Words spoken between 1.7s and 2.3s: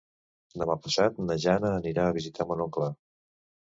anirà a